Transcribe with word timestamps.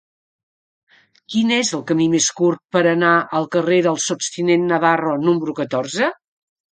Quin 1.33 1.51
és 1.57 1.69
el 1.79 1.83
camí 1.91 2.07
més 2.13 2.29
curt 2.39 2.61
per 2.75 2.81
anar 2.91 3.11
al 3.39 3.45
carrer 3.57 3.77
del 3.89 3.99
Sots 4.07 4.31
tinent 4.39 4.65
Navarro 4.73 5.13
número 5.27 5.55
catorze? 5.61 6.09